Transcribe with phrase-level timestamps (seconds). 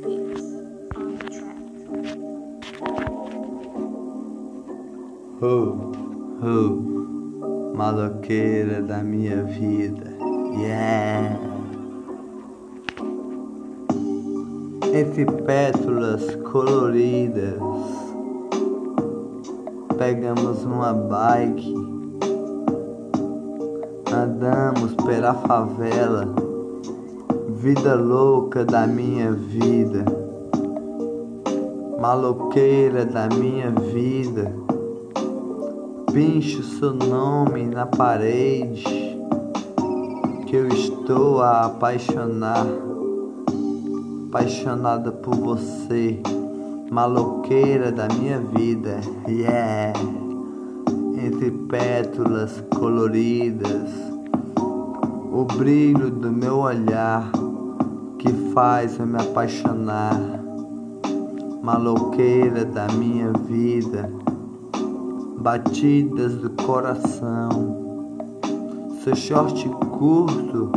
[0.00, 0.60] beats.
[5.42, 5.92] Oh,
[6.42, 10.12] oh, maloqueira da minha vida,
[10.58, 11.38] yeah.
[14.92, 17.60] Entre pétalas coloridas,
[19.96, 21.74] pegamos uma bike,
[24.12, 26.49] andamos pela favela,
[27.60, 30.02] vida louca da minha vida,
[32.00, 34.50] maloqueira da minha vida.
[36.10, 39.18] Pincho seu nome na parede
[40.46, 42.66] que eu estou a apaixonar,
[44.30, 46.18] apaixonada por você,
[46.90, 49.92] maloqueira da minha vida, yeah.
[51.22, 53.90] Entre pétalas coloridas,
[55.30, 57.30] o brilho do meu olhar
[58.20, 60.20] que faz eu me apaixonar,
[61.62, 64.12] maloqueira da minha vida
[65.38, 67.48] batidas do coração.
[69.02, 70.70] Seu short curto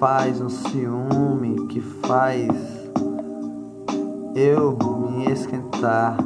[0.00, 2.50] faz um ciúme que faz
[4.34, 4.76] eu
[5.08, 6.16] me esquentar.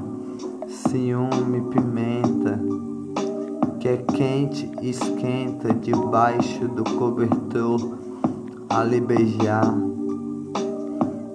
[0.67, 2.59] Ciúme pimenta
[3.79, 7.99] que é quente e esquenta debaixo do cobertor
[8.71, 9.90] a beijar.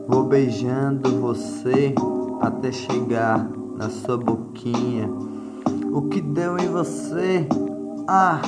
[0.08, 1.94] Vou beijando você
[2.42, 5.09] até chegar na sua boquinha
[5.95, 7.48] o que deu em você?
[8.06, 8.42] Ah,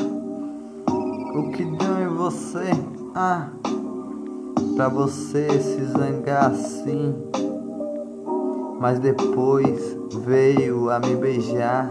[1.33, 2.69] o que deu em você?
[3.15, 3.47] Ah,
[4.75, 7.15] pra você se zangar assim.
[8.81, 11.89] Mas depois veio a me beijar.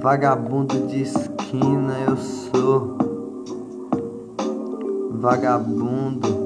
[0.00, 2.96] Vagabundo de esquina eu sou.
[5.10, 6.43] Vagabundo,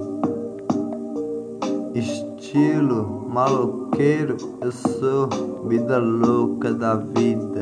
[1.99, 5.29] estilo maloqueiro eu sou
[5.69, 7.61] vida louca da vida,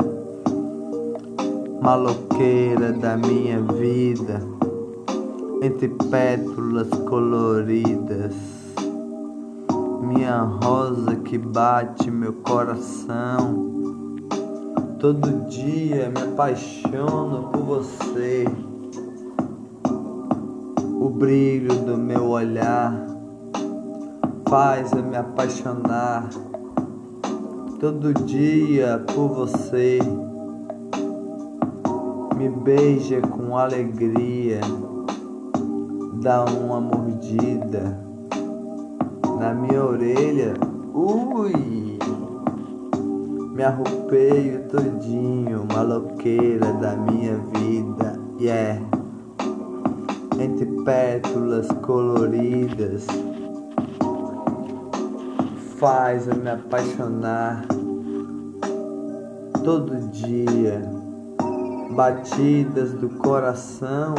[1.81, 4.43] maloqueira da minha vida,
[5.63, 8.35] entre pétalas coloridas,
[10.03, 13.75] minha rosa que bate meu coração.
[14.99, 18.45] Todo dia me apaixono por você,
[21.01, 23.16] o brilho do meu olhar
[24.57, 26.31] faz eu me apaixonar
[27.79, 29.99] todo dia por você.
[32.35, 34.61] Me beija com alegria,
[36.23, 38.01] dá uma mordida
[39.39, 40.55] na minha orelha.
[40.95, 41.99] Ui!
[43.53, 48.19] Me arrupeio todinho, maloqueira da minha vida.
[48.41, 48.81] Yeah!
[50.41, 53.07] Entre pétalas coloridas
[55.79, 57.67] faz eu me apaixonar
[59.63, 60.81] todo dia,
[61.91, 64.15] batidas do coração,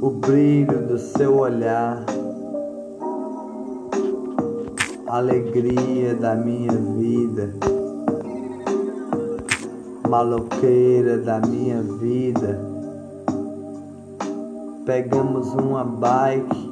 [0.00, 2.04] o brilho do seu olhar,
[5.08, 7.54] alegria da minha vida,
[10.08, 12.60] maloqueira da minha vida.
[14.84, 16.67] Pegamos uma bike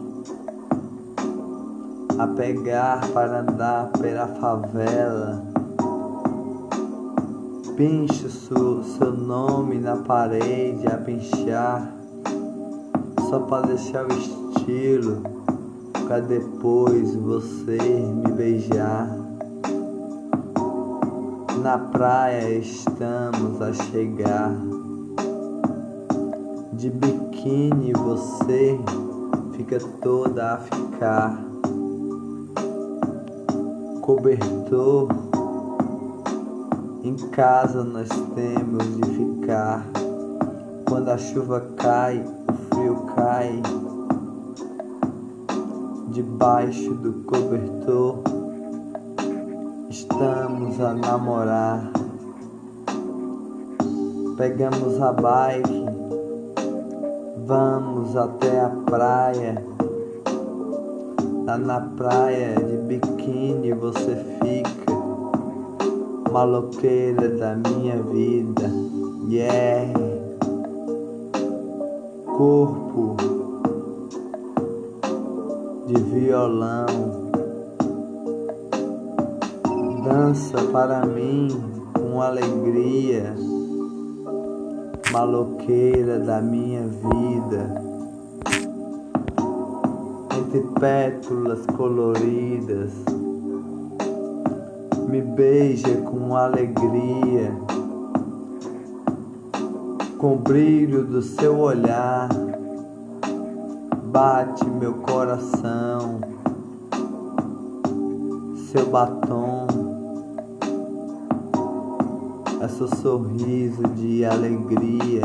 [2.18, 5.42] a pegar para andar pela favela.
[7.76, 11.92] Pinche seu, seu nome na parede a pinchar,
[13.28, 15.22] só para deixar o estilo,
[16.06, 19.14] para depois você me beijar.
[21.62, 24.54] Na praia estamos a chegar,
[26.72, 28.78] de biquíni você
[29.52, 31.55] fica toda a ficar
[34.06, 35.08] cobertor.
[37.02, 39.84] Em casa nós temos de ficar.
[40.88, 43.60] Quando a chuva cai, o frio cai.
[46.10, 48.20] Debaixo do cobertor,
[49.90, 51.90] estamos a namorar.
[54.36, 55.84] Pegamos a bike,
[57.44, 59.75] vamos até a praia
[61.46, 64.92] Lá na praia de biquíni você fica
[66.32, 68.68] Maloqueira da minha vida.
[69.28, 69.92] Yeah.
[72.36, 73.16] Corpo
[75.86, 76.86] de violão.
[80.02, 81.46] Dança para mim
[81.94, 83.36] com alegria
[85.12, 87.85] Maloqueira da minha vida
[90.56, 92.92] entre pétalas coloridas.
[95.08, 97.54] Me beija com alegria,
[100.18, 102.28] com o brilho do seu olhar.
[104.04, 106.20] Bate meu coração,
[108.72, 109.66] seu batom,
[112.62, 115.22] é seu sorriso de alegria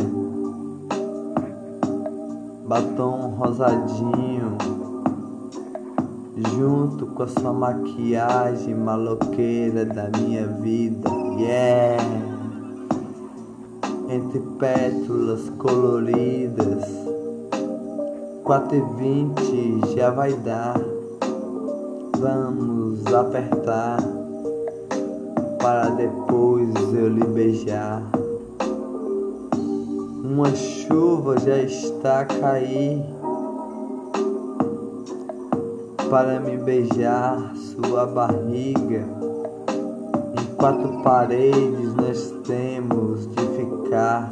[2.72, 4.58] batom rosadinho,
[6.50, 11.10] junto com a sua maquiagem maloqueira da minha vida.
[11.38, 12.04] Yeah!
[14.10, 16.84] Entre pétalas coloridas,
[18.44, 20.80] quatro e vinte já vai dar.
[22.18, 23.98] Vamos apertar
[25.62, 28.04] para depois eu lhe beijar.
[30.24, 33.11] Uma chuva já está a cair
[36.12, 39.08] para me beijar sua barriga.
[40.38, 44.30] Em quatro paredes nós temos de ficar.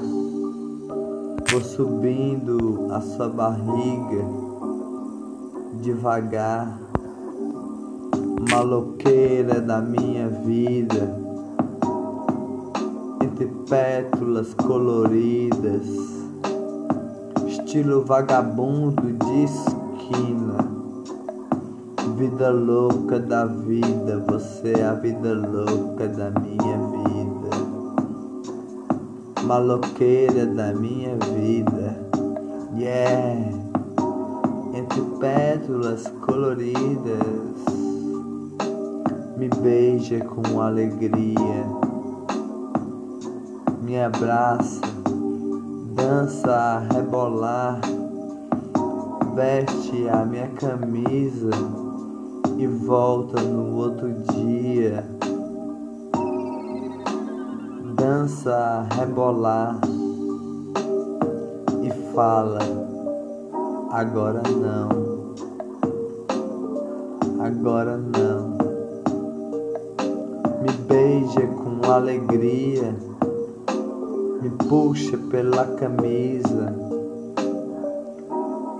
[1.49, 4.25] Vou subindo a sua barriga
[5.81, 6.77] devagar,
[8.51, 11.17] maloqueira da minha vida
[13.23, 15.87] entre pétalas coloridas,
[17.47, 20.68] estilo vagabundo de esquina.
[22.19, 27.49] Vida louca da vida, você é a vida louca da minha vida.
[29.43, 31.97] Maloqueira da minha vida,
[32.75, 33.39] yeah.
[34.73, 37.55] Entre pétalas coloridas,
[39.37, 41.65] me beija com alegria
[43.81, 44.81] me abraça,
[45.95, 47.79] dança a rebolar,
[49.33, 51.88] veste a minha camisa
[52.59, 55.05] e volta no outro dia.
[57.95, 59.79] Dança rebolar
[61.81, 62.59] e fala:
[63.91, 65.33] agora não,
[67.39, 68.59] agora não.
[70.61, 72.93] Me beija com alegria
[74.41, 76.73] me puxa pela camisa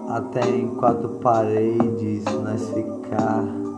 [0.09, 3.68] até em quatro paredes nós ficar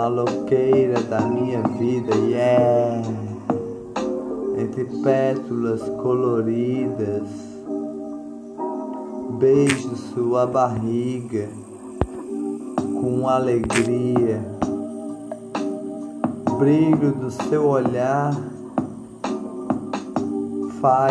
[0.00, 3.02] maloqueira da minha vida yeah.
[4.56, 7.28] Entre pétalas coloridas
[9.38, 11.50] beijo sua barriga
[12.98, 14.42] com alegria.
[16.58, 18.34] Brilho do seu olhar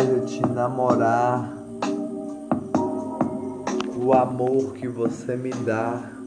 [0.09, 1.57] eu te namorar.
[3.95, 6.18] O amor que você me dá,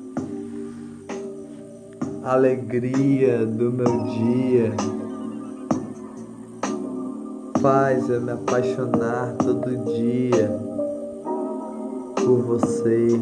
[2.24, 4.72] alegria do meu dia,
[7.60, 10.50] faz eu me apaixonar todo dia
[12.24, 13.20] por você.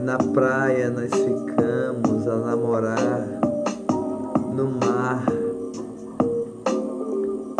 [0.00, 3.26] Na praia nós ficamos a namorar,
[4.54, 5.24] no mar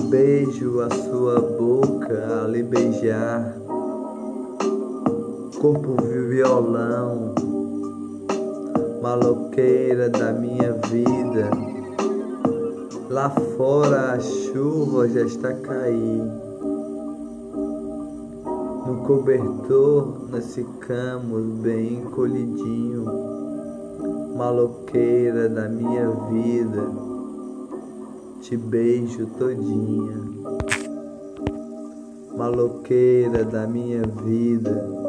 [0.08, 3.54] Beijo a sua boca a lhe beijar,
[5.60, 7.34] corpo violão,
[9.08, 11.48] maloqueira da minha vida.
[13.08, 16.30] Lá fora a chuva já está caindo.
[18.86, 23.06] No cobertor nós ficamos bem encolhidinho,
[24.36, 27.08] maloqueira da minha vida
[28.42, 30.16] te beijo todinha,
[32.36, 35.07] maloqueira da minha vida.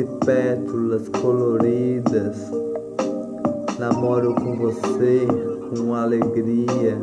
[0.00, 2.50] Entre pétalas coloridas,
[3.78, 5.26] namoro com você
[5.68, 6.98] com alegria,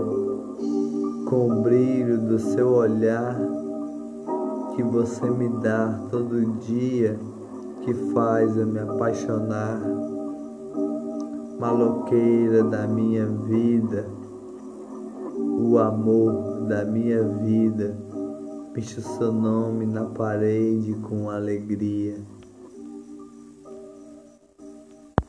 [1.30, 3.40] com o brilho do seu olhar
[4.76, 7.20] que você me dá todo dia,
[7.84, 9.80] que faz eu me apaixonar.
[11.60, 14.08] Maloqueira da minha vida,
[15.38, 17.96] o amor da minha vida,
[18.74, 22.37] picho seu nome na parede com alegria.